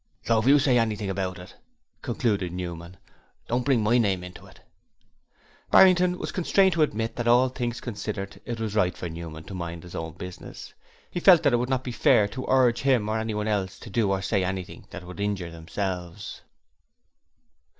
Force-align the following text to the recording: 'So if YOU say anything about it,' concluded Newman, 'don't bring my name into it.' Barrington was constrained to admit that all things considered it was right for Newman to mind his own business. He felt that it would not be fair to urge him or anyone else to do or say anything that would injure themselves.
'So 0.23 0.39
if 0.39 0.47
YOU 0.47 0.57
say 0.57 0.79
anything 0.79 1.11
about 1.11 1.37
it,' 1.37 1.55
concluded 2.01 2.51
Newman, 2.51 2.97
'don't 3.47 3.63
bring 3.63 3.83
my 3.83 3.99
name 3.99 4.23
into 4.23 4.47
it.' 4.47 4.61
Barrington 5.69 6.17
was 6.17 6.31
constrained 6.31 6.73
to 6.73 6.81
admit 6.81 7.15
that 7.17 7.27
all 7.27 7.49
things 7.49 7.79
considered 7.79 8.41
it 8.43 8.59
was 8.59 8.73
right 8.73 8.97
for 8.97 9.07
Newman 9.09 9.43
to 9.43 9.53
mind 9.53 9.83
his 9.83 9.93
own 9.93 10.13
business. 10.13 10.73
He 11.11 11.19
felt 11.19 11.43
that 11.43 11.53
it 11.53 11.57
would 11.57 11.69
not 11.69 11.83
be 11.83 11.91
fair 11.91 12.27
to 12.29 12.47
urge 12.49 12.81
him 12.81 13.07
or 13.09 13.19
anyone 13.19 13.47
else 13.47 13.77
to 13.77 13.91
do 13.91 14.09
or 14.09 14.23
say 14.23 14.43
anything 14.43 14.87
that 14.89 15.03
would 15.05 15.19
injure 15.19 15.51
themselves. 15.51 16.41